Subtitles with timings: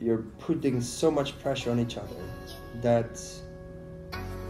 [0.00, 2.16] you're putting so much pressure on each other
[2.80, 3.20] that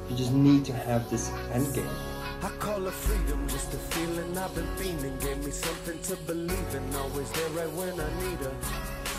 [0.08, 1.88] you just need to have this end game.
[2.42, 5.16] I call it freedom, just a feeling I've been feeling.
[5.18, 8.54] Gave me something to believe in, always there right when I need her.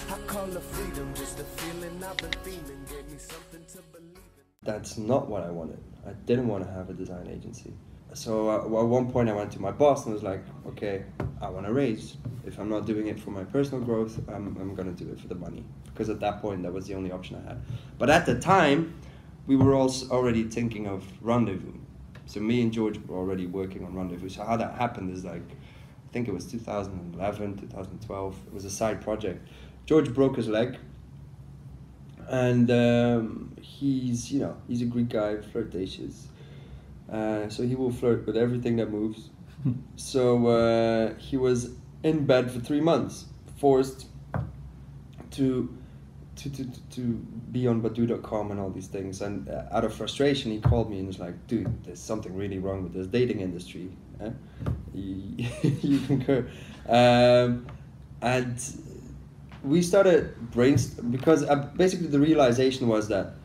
[0.09, 2.81] I call it freedom, just a feeling I've been feeling.
[2.89, 4.43] Gave me something to believe in.
[4.63, 5.79] That's not what I wanted.
[6.07, 7.73] I didn't want to have a design agency.
[8.13, 11.05] So uh, at one point, I went to my boss and was like, "Okay,
[11.41, 12.17] I want to raise.
[12.45, 15.27] If I'm not doing it for my personal growth, I'm, I'm gonna do it for
[15.27, 17.61] the money." Because at that point, that was the only option I had.
[17.97, 18.95] But at the time,
[19.47, 21.73] we were also already thinking of rendezvous.
[22.25, 24.29] So me and George were already working on rendezvous.
[24.29, 28.39] So how that happened is like, I think it was 2011, 2012.
[28.47, 29.47] It was a side project.
[29.85, 30.77] George broke his leg,
[32.27, 36.27] and um, he's you know he's a Greek guy, flirtatious.
[37.11, 39.29] Uh, so he will flirt with everything that moves.
[39.95, 41.71] so uh, he was
[42.03, 43.25] in bed for three months,
[43.57, 44.07] forced
[45.31, 45.77] to
[46.41, 47.01] to, to, to
[47.51, 49.21] be on Badoo.com and all these things.
[49.21, 52.57] And uh, out of frustration, he called me and was like, dude, there's something really
[52.57, 53.91] wrong with this dating industry.
[54.19, 54.29] Eh?
[54.93, 55.47] You,
[55.81, 56.49] you concur.
[56.87, 57.67] Um,
[58.21, 58.59] and
[59.63, 63.35] we started brainstorming because uh, basically the realization was that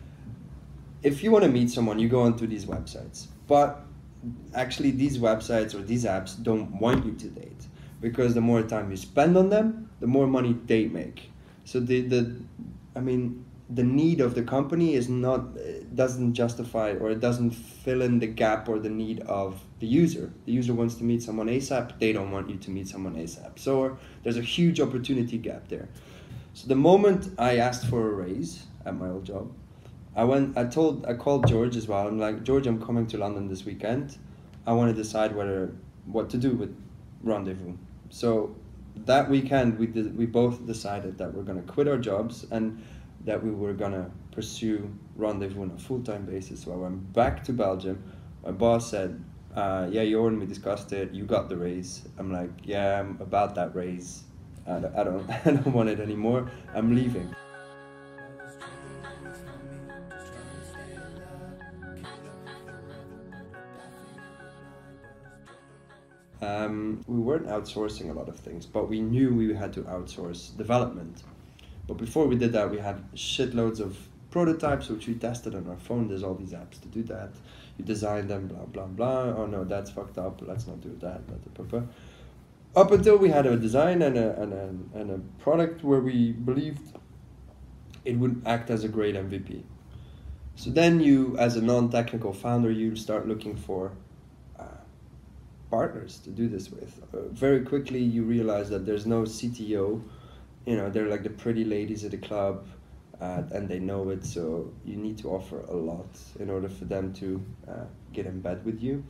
[1.02, 3.26] if you want to meet someone, you go onto these websites.
[3.46, 3.82] But
[4.54, 7.66] actually, these websites or these apps don't want you to date
[8.00, 11.30] because the more time you spend on them, the more money they make.
[11.64, 12.36] So the the
[12.94, 15.56] I mean, the need of the company is not
[15.94, 20.32] doesn't justify or it doesn't fill in the gap or the need of the user.
[20.44, 21.98] The user wants to meet someone ASAP.
[21.98, 23.58] They don't want you to meet someone ASAP.
[23.58, 25.88] So there's a huge opportunity gap there.
[26.54, 29.52] So the moment I asked for a raise at my old job,
[30.16, 30.56] I went.
[30.56, 31.06] I told.
[31.06, 32.08] I called George as well.
[32.08, 34.18] I'm like, George, I'm coming to London this weekend.
[34.66, 35.72] I want to decide whether
[36.06, 36.74] what to do with
[37.22, 37.76] Rendezvous.
[38.08, 38.56] So
[39.04, 42.82] that weekend we did, we both decided that we're gonna quit our jobs and
[43.24, 47.52] that we were gonna pursue rendezvous on a full-time basis so i went back to
[47.52, 48.02] belgium
[48.44, 49.22] my boss said
[49.54, 53.54] uh, yeah Jorn, we discussed it you got the raise i'm like yeah i'm about
[53.54, 54.24] that raise
[54.66, 57.34] i don't, I don't, I don't want it anymore i'm leaving
[66.46, 70.56] Um, we weren't outsourcing a lot of things, but we knew we had to outsource
[70.56, 71.24] development.
[71.88, 73.98] But before we did that, we had shitloads of
[74.30, 76.06] prototypes which we tested on our phone.
[76.08, 77.30] There's all these apps to do that.
[77.78, 79.22] You design them, blah blah blah.
[79.38, 80.40] Oh no, that's fucked up.
[80.40, 81.20] Let's not do that.
[82.76, 86.32] Up until we had a design and a, and a and a product where we
[86.32, 86.96] believed
[88.04, 89.64] it would act as a great MVP.
[90.54, 93.92] So then you, as a non-technical founder, you start looking for
[95.70, 97.00] partners to do this with.
[97.12, 100.02] Uh, very quickly, you realize that there's no CTO.
[100.64, 102.66] You know, they're like the pretty ladies at the club,
[103.20, 104.24] uh, and they know it.
[104.24, 108.40] So you need to offer a lot in order for them to uh, get in
[108.40, 109.04] bed with you.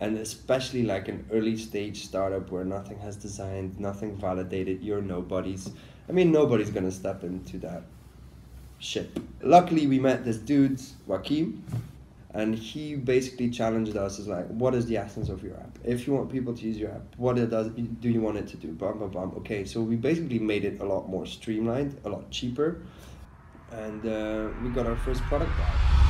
[0.00, 5.70] And especially like an early stage startup where nothing has designed, nothing validated, you're nobody's.
[6.08, 7.82] I mean, nobody's gonna step into that
[8.78, 9.18] ship.
[9.42, 11.64] Luckily, we met this dude, Joachim,
[12.34, 15.78] and he basically challenged us is like what is the essence of your app?
[15.84, 18.48] If you want people to use your app what it does do you want it
[18.48, 18.68] to do?
[18.72, 19.32] Bum bum bum.
[19.38, 22.82] Okay so we basically made it a lot more streamlined a lot cheaper.
[23.70, 26.07] And uh, we got our first product out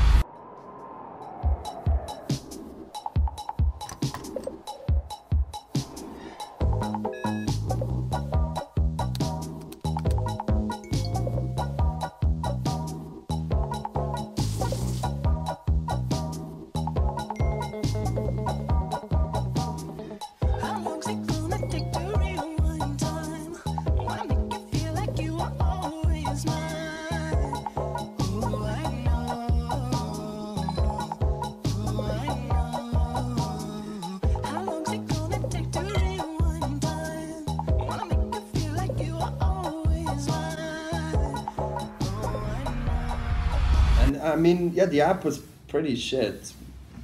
[44.33, 45.39] I mean, yeah, the app was
[45.69, 46.53] pretty shit,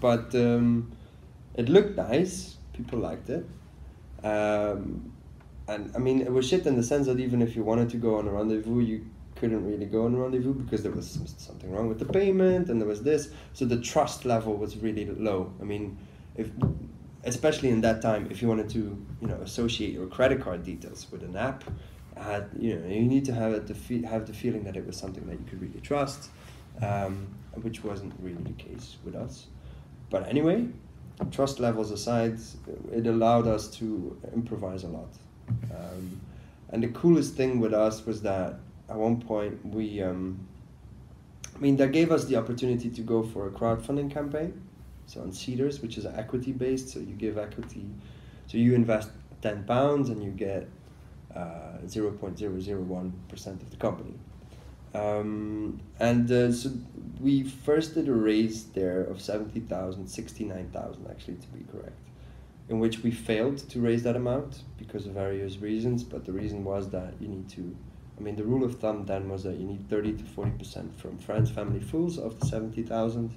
[0.01, 0.93] but um,
[1.55, 2.57] it looked nice.
[2.73, 3.47] People liked it.
[4.25, 5.13] Um,
[5.69, 7.97] and I mean, it was shit in the sense that even if you wanted to
[7.97, 9.07] go on a rendezvous, you
[9.37, 12.81] couldn't really go on a rendezvous because there was something wrong with the payment and
[12.81, 13.31] there was this.
[13.53, 15.53] So the trust level was really low.
[15.61, 15.97] I mean,
[16.37, 16.51] if
[17.25, 18.79] especially in that time, if you wanted to,
[19.21, 21.65] you know, associate your credit card details with an app,
[22.17, 24.97] had you know, you need to have to fe- have the feeling that it was
[24.97, 26.31] something that you could really trust
[26.83, 27.27] um,
[27.63, 29.47] which wasn't really the case with us.
[30.11, 30.69] But anyway,
[31.31, 32.39] trust levels aside,
[32.93, 35.13] it allowed us to improvise a lot.
[35.71, 36.21] Um,
[36.71, 38.57] and the coolest thing with us was that
[38.89, 40.47] at one point we, um,
[41.55, 44.61] I mean, that gave us the opportunity to go for a crowdfunding campaign.
[45.07, 47.85] So on Seedrs, which is equity based, so you give equity,
[48.47, 49.11] so you invest
[49.43, 50.67] ten pounds and you get
[51.37, 54.15] uh, zero point zero zero one percent of the company.
[54.95, 56.71] Um, and uh, so
[57.21, 61.99] we first did a raise there of 70,000, 69,000 actually to be correct,
[62.69, 66.05] in which we failed to raise that amount because of various reasons.
[66.05, 67.77] But the reason was that you need to,
[68.19, 71.19] I mean, the rule of thumb then was that you need 30 to 40% from
[71.19, 73.35] friends, family, fools of the 70,000,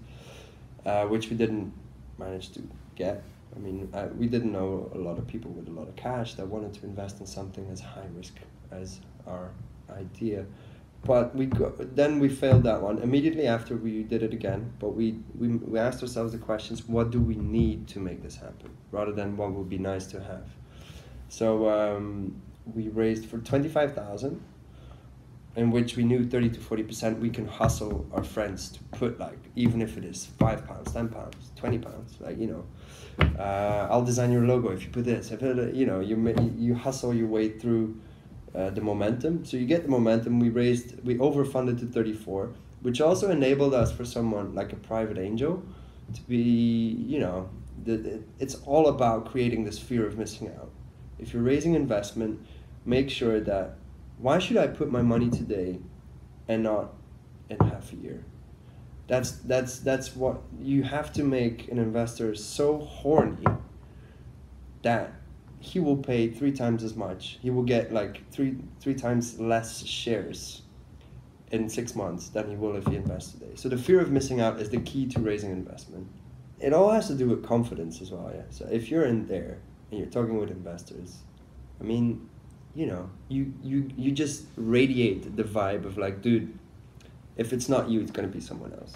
[0.85, 1.73] uh, which we didn't
[2.19, 2.61] manage to
[2.95, 3.23] get.
[3.55, 6.35] I mean, uh, we didn't know a lot of people with a lot of cash
[6.35, 8.35] that wanted to invest in something as high risk
[8.69, 9.49] as our
[9.89, 10.45] idea
[11.03, 12.99] but we go, then we failed that one.
[12.99, 17.11] Immediately after we did it again but we, we we asked ourselves the questions what
[17.11, 20.49] do we need to make this happen rather than what would be nice to have?
[21.29, 22.41] So um,
[22.73, 24.41] we raised for 25000
[25.57, 29.19] in which we knew 30 to 40 percent we can hustle our friends to put
[29.19, 32.65] like even if it is 5 pounds 10 pounds 20 pounds like you know.
[33.39, 36.15] Uh, i'll design your logo if you put this if it, you know you
[36.55, 37.99] you hustle your way through
[38.55, 39.45] uh, the momentum.
[39.45, 40.39] So you get the momentum.
[40.39, 45.17] We raised, we overfunded to 34, which also enabled us for someone like a private
[45.17, 45.63] angel
[46.13, 46.37] to be,
[47.07, 47.49] you know,
[47.83, 50.71] the, it's all about creating this fear of missing out.
[51.19, 52.39] If you're raising investment,
[52.85, 53.75] make sure that
[54.17, 55.79] why should I put my money today
[56.47, 56.93] and not
[57.49, 58.23] in half a year?
[59.07, 63.45] That's that's that's what you have to make an investor so horny
[64.81, 65.13] that
[65.59, 67.39] he will pay three times as much.
[67.41, 70.61] He will get like three three times less shares
[71.51, 73.51] in six months than he will if he invests today.
[73.55, 76.07] So the fear of missing out is the key to raising investment.
[76.59, 78.43] It all has to do with confidence as well, yeah.
[78.49, 79.59] So if you're in there
[79.89, 81.19] and you're talking with investors,
[81.79, 82.29] I mean,
[82.75, 86.57] you know, you you you just radiate the vibe of like, dude,
[87.37, 88.93] if it's not you, it's gonna be someone else.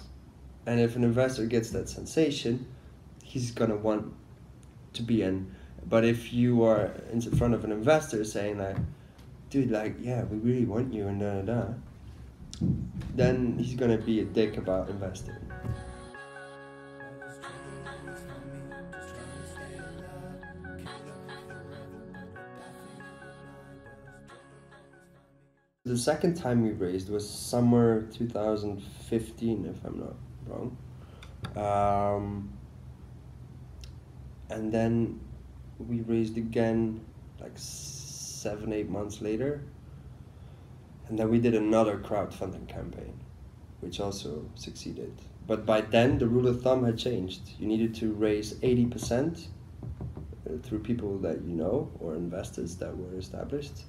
[0.65, 2.67] And if an investor gets that sensation,
[3.23, 4.13] he's gonna want
[4.93, 5.55] to be in
[5.87, 8.77] but if you are in front of an investor saying like,
[9.49, 11.73] dude, like, yeah, we really want you and da da da,
[13.15, 15.35] then he's gonna be a dick about investing.
[25.83, 30.15] The second time we raised was summer 2015, if I'm not
[30.47, 30.77] wrong.
[31.57, 32.49] Um,
[34.49, 35.19] and then
[35.87, 37.01] we raised again
[37.39, 39.63] like seven, eight months later.
[41.07, 43.13] And then we did another crowdfunding campaign,
[43.81, 45.13] which also succeeded.
[45.47, 47.41] But by then, the rule of thumb had changed.
[47.59, 49.47] You needed to raise 80%
[49.83, 53.83] uh, through people that you know or investors that were established.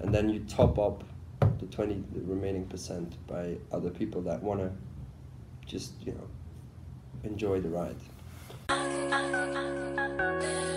[0.00, 1.04] And then you top up
[1.58, 4.70] the 20 the remaining percent by other people that want to
[5.66, 6.28] just, you know,
[7.24, 7.96] enjoy the ride.
[8.68, 10.75] Ah, ah, ah,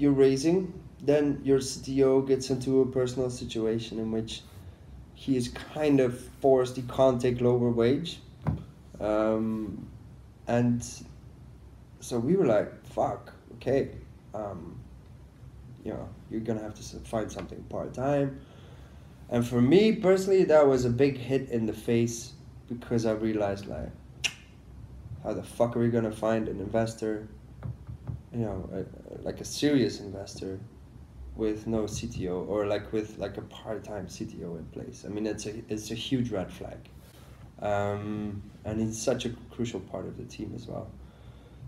[0.00, 4.42] you're raising, then your CTO gets into a personal situation in which
[5.14, 8.20] he is kind of forced, he can't take lower wage.
[8.98, 9.86] Um,
[10.46, 10.82] and
[12.00, 13.90] so we were like, fuck, okay,
[14.34, 14.80] um,
[15.84, 18.40] you know, you're gonna have to find something part time.
[19.28, 22.32] And for me personally, that was a big hit in the face
[22.72, 23.90] because I realized, like,
[25.22, 27.28] how the fuck are we gonna find an investor
[28.32, 30.60] you know, a, like a serious investor
[31.36, 35.04] with no CTO or like with like a part-time CTO in place.
[35.04, 36.78] I mean, it's a it's a huge red flag,
[37.60, 40.90] um, and it's such a crucial part of the team as well.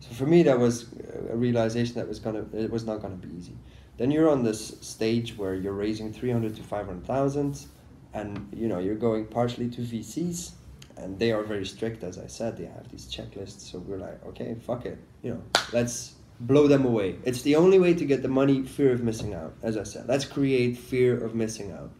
[0.01, 0.87] So for me, that was
[1.31, 3.57] a realization that was gonna it was not gonna be easy.
[3.99, 7.67] Then you're on this stage where you're raising three hundred to five hundred thousand,
[8.15, 10.53] and you know you're going partially to VCs,
[10.97, 12.57] and they are very strict, as I said.
[12.57, 13.61] They have these checklists.
[13.71, 17.17] So we're like, okay, fuck it, you know, let's blow them away.
[17.25, 20.09] It's the only way to get the money, fear of missing out, as I said.
[20.09, 21.91] Let's create fear of missing out.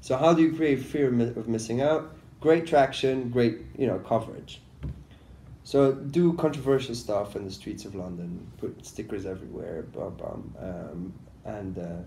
[0.00, 2.14] So how do you create fear of missing out?
[2.40, 4.60] Great traction, great, you know, coverage.
[5.62, 11.14] So do controversial stuff in the streets of London, put stickers everywhere, bum, bum, um,
[11.46, 12.02] and, uh,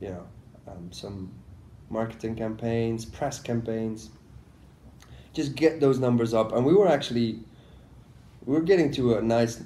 [0.00, 0.26] you know,
[0.68, 1.32] um, some
[1.88, 4.10] marketing campaigns, press campaigns.
[5.32, 6.52] Just get those numbers up.
[6.52, 7.40] And we were actually,
[8.44, 9.62] we were getting to a nice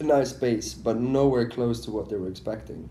[0.00, 2.88] a nice base, but nowhere close to what they were expecting.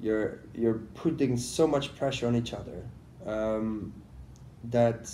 [0.00, 2.82] You're you're putting so much pressure on each other
[3.24, 3.94] um,
[4.64, 5.10] that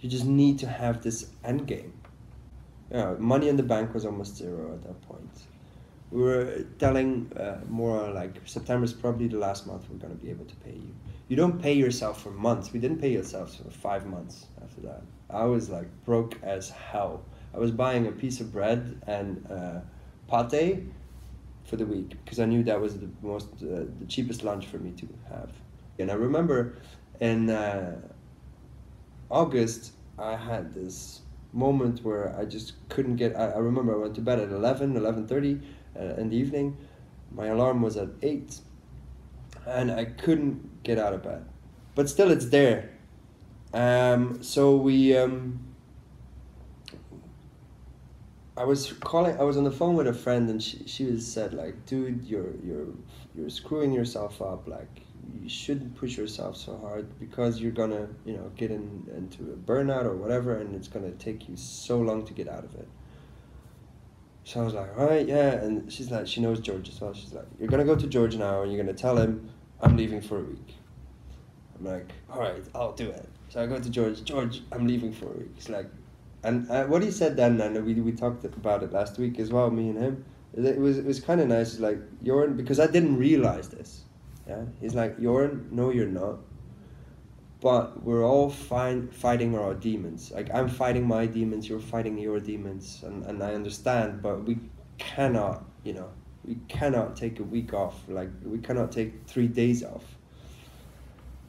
[0.00, 1.92] you just need to have this end game.
[2.92, 5.30] Yeah, money in the bank was almost zero at that point.
[6.10, 10.30] We were telling uh, more like September is probably the last month we're gonna be
[10.30, 10.94] able to pay you.
[11.28, 12.72] You don't pay yourself for months.
[12.72, 15.02] We didn't pay ourselves for five months after that.
[15.30, 17.22] I was like broke as hell.
[17.54, 19.80] I was buying a piece of bread and uh,
[20.30, 20.84] pate
[21.64, 24.78] for the week because I knew that was the most uh, the cheapest lunch for
[24.78, 25.50] me to have.
[25.98, 26.76] And I remember
[27.20, 28.00] in uh,
[29.30, 31.20] August I had this
[31.52, 33.36] moment where I just couldn't get.
[33.36, 35.60] I, I remember I went to bed at 11, 11.30
[35.96, 36.76] uh, in the evening.
[37.32, 38.60] My alarm was at eight,
[39.68, 41.44] and I couldn't get out of bed.
[41.94, 42.90] But still, it's there.
[43.72, 45.16] Um, so we.
[45.16, 45.60] Um,
[48.56, 49.38] I was calling.
[49.38, 52.24] I was on the phone with a friend, and she she was said like, "Dude,
[52.24, 52.86] you're you're
[53.34, 54.66] you're screwing yourself up.
[54.66, 55.02] Like,
[55.42, 59.56] you shouldn't push yourself so hard because you're gonna, you know, get in, into a
[59.56, 62.88] burnout or whatever, and it's gonna take you so long to get out of it."
[64.44, 67.12] So I was like, "All right, yeah." And she's like, she knows George as well.
[67.12, 70.20] She's like, "You're gonna go to George now, and you're gonna tell him I'm leaving
[70.20, 70.74] for a week."
[71.78, 74.24] I'm like, "All right, I'll do it." So I go to George.
[74.24, 75.52] George, I'm leaving for a week.
[75.54, 75.86] He's like,
[76.42, 79.50] and uh, what he said then, and we we talked about it last week as
[79.50, 80.24] well, me and him.
[80.54, 84.04] It was it was kind of nice, like Joran, because I didn't realize this.
[84.46, 86.38] Yeah, he's like Joran, no, you're not.
[87.60, 90.30] But we're all fine fighting our demons.
[90.30, 94.58] Like I'm fighting my demons, you're fighting your demons, and and I understand, but we
[94.98, 96.10] cannot, you know,
[96.44, 98.02] we cannot take a week off.
[98.08, 100.04] Like we cannot take three days off.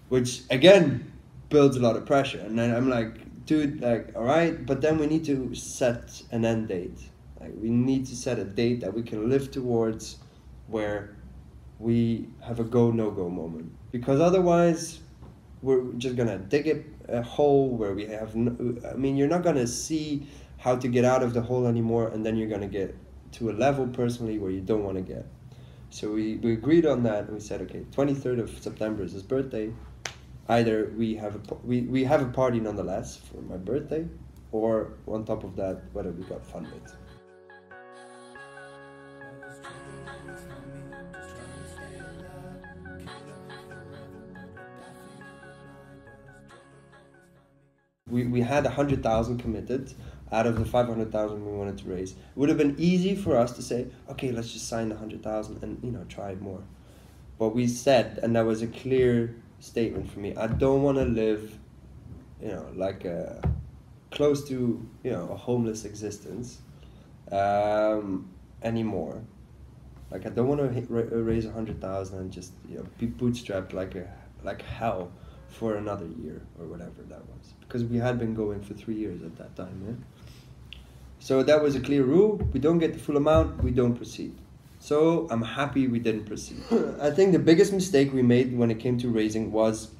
[0.09, 1.11] Which again
[1.49, 4.99] builds a lot of pressure, and then I'm like, dude, like, all right, but then
[4.99, 6.99] we need to set an end date.
[7.39, 10.17] Like, we need to set a date that we can live towards
[10.67, 11.15] where
[11.79, 13.71] we have a go no go moment.
[13.91, 14.99] Because otherwise,
[15.61, 18.35] we're just gonna dig a hole where we have.
[18.35, 20.27] No, I mean, you're not gonna see
[20.57, 22.95] how to get out of the hole anymore, and then you're gonna get
[23.33, 25.25] to a level personally where you don't want to get.
[25.89, 29.23] So we, we agreed on that, and we said, okay, 23rd of September is his
[29.23, 29.73] birthday
[30.49, 34.05] either we have a we, we have a party nonetheless for my birthday,
[34.51, 36.95] or on top of that, whether we got fun with.
[48.09, 49.93] We, we had a hundred thousand committed
[50.31, 52.11] out of the five hundred thousand we wanted to raise.
[52.11, 55.23] It would have been easy for us to say, okay, let's just sign the hundred
[55.23, 56.61] thousand and you know try more.
[57.37, 60.35] But we said, and that was a clear statement for me.
[60.35, 61.57] I don't want to live,
[62.41, 63.41] you know, like a
[64.11, 66.59] close to you know a homeless existence
[67.31, 68.29] um,
[68.61, 69.21] anymore.
[70.11, 73.73] Like I don't want to raise a hundred thousand and just you know be bootstrapped
[73.73, 74.07] like a
[74.43, 75.11] like hell
[75.47, 79.21] for another year or whatever that was because we had been going for three years
[79.23, 79.83] at that time.
[79.85, 80.18] Yeah?
[81.19, 82.37] So that was a clear rule.
[82.53, 84.35] We don't get the full amount, we don't proceed.
[84.79, 86.61] So I'm happy we didn't proceed.
[87.01, 89.91] I think the biggest mistake we made when it came to raising was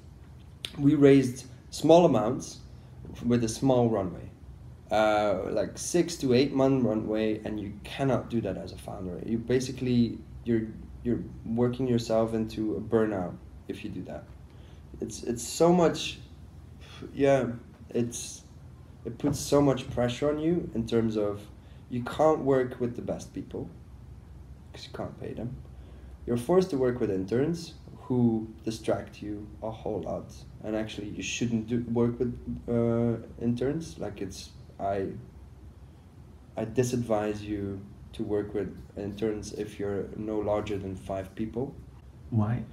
[0.78, 2.60] we raised small amounts
[3.26, 4.30] with a small runway.
[4.90, 9.22] Uh, like six to eight month runway and you cannot do that as a founder.
[9.26, 10.64] You basically you're
[11.04, 13.36] you're working yourself into a burnout
[13.68, 14.24] if you do that.
[15.02, 16.20] It's it's so much
[17.14, 17.48] yeah,
[17.90, 18.44] it's
[19.06, 21.42] it puts so much pressure on you in terms of
[21.90, 23.70] you can't work with the best people
[24.72, 25.58] because you can't pay them.
[26.26, 30.32] You're forced to work with interns who distract you a whole lot,
[30.64, 32.34] and actually you shouldn't do work with
[32.68, 33.98] uh, interns.
[33.98, 35.08] Like it's I.
[36.58, 37.80] I disadvise you
[38.14, 41.74] to work with interns if you're no larger than five people.
[42.32, 42.64] Why?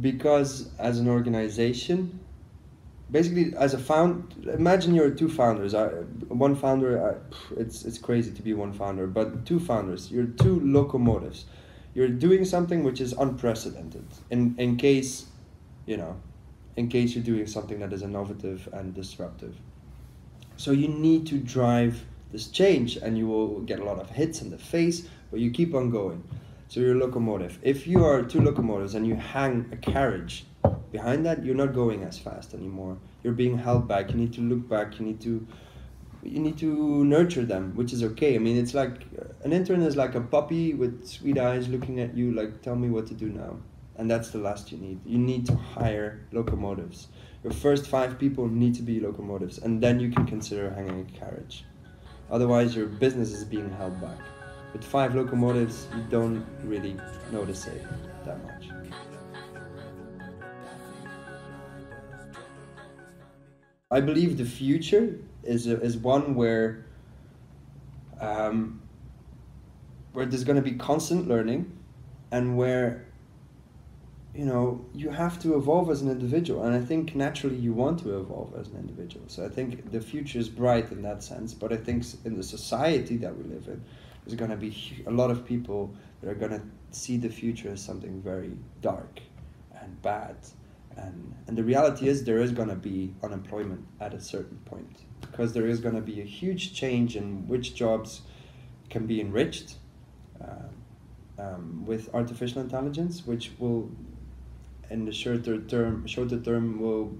[0.00, 2.20] Because as an organization,
[3.12, 5.74] basically as a found imagine you're two founders.
[6.28, 7.22] One founder
[7.56, 10.10] it's it's crazy to be one founder but two founders.
[10.10, 11.44] You're two locomotives.
[11.94, 15.26] You're doing something which is unprecedented in in case
[15.86, 16.16] you know
[16.76, 19.54] in case you're doing something that is innovative and disruptive.
[20.56, 24.40] So you need to drive this change and you will get a lot of hits
[24.40, 26.24] in the face but you keep on going.
[26.68, 27.58] So you're a locomotive.
[27.60, 30.46] If you are two locomotives and you hang a carriage
[30.92, 32.98] behind that you're not going as fast anymore.
[33.24, 34.10] You're being held back.
[34.10, 35.00] You need to look back.
[35.00, 35.46] You need to
[36.24, 38.36] you need to nurture them which is okay.
[38.36, 39.06] I mean it's like
[39.42, 42.90] an intern is like a puppy with sweet eyes looking at you like tell me
[42.90, 43.56] what to do now.
[43.96, 45.00] And that's the last you need.
[45.04, 47.08] You need to hire locomotives.
[47.42, 51.18] Your first five people need to be locomotives and then you can consider hanging a
[51.18, 51.64] carriage.
[52.30, 54.18] Otherwise your business is being held back.
[54.72, 56.96] With five locomotives you don't really
[57.32, 57.82] notice it
[58.24, 58.71] that much
[63.92, 66.86] I believe the future is is one where
[68.20, 68.80] um,
[70.14, 71.70] where there's going to be constant learning,
[72.30, 73.04] and where
[74.34, 76.64] you know you have to evolve as an individual.
[76.64, 79.26] And i think naturally you want to evolve as an individual.
[79.28, 81.52] So i think the future is bright in that sense.
[81.52, 83.84] But i think in the society that we live in
[84.24, 87.70] there's going to be a lot of people that are going to see the future
[87.70, 89.20] as something very dark
[89.80, 90.36] and bad
[90.96, 94.98] and and the reality is there is going to be unemployment at a certain point
[95.20, 98.22] because there is going to be a huge change in which jobs
[98.90, 99.76] can be enriched
[100.40, 100.68] uh,
[101.38, 103.90] um, with artificial intelligence, which will
[104.90, 107.16] in the shorter term, shorter term will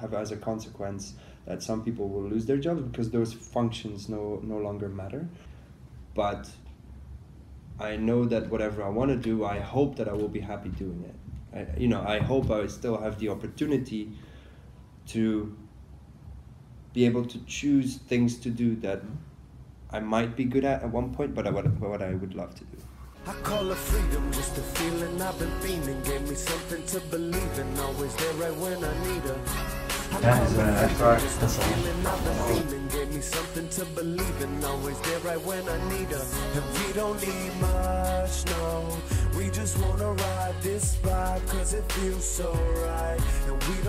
[0.00, 1.14] have as a consequence
[1.46, 5.28] that some people will lose their jobs because those functions no no longer matter.
[6.14, 6.50] But
[7.78, 10.68] I know that whatever I want to do, I hope that I will be happy
[10.70, 11.14] doing it.
[11.54, 14.12] I, you know, I hope I still have the opportunity
[15.08, 15.54] to
[16.92, 19.02] be able to choose things to do that
[19.90, 22.54] I might be good at at one point, but I, what, what I would love
[22.54, 22.78] to do.
[23.26, 26.02] I call it freedom, just a feeling I've been feeling.
[26.02, 29.38] Gave me something to believe in, always there right when I need her.
[30.20, 31.20] Ja, is uh, echt waar.
[31.40, 35.44] Dat is Feeling I've been feeling, gave me something to believe in, always there right
[35.44, 36.24] when I need her.
[36.56, 38.96] And we don't need much, no.
[39.36, 42.52] We just wanna ride this ride, cause it feels so
[42.84, 43.18] right.
[43.46, 43.80] And we don't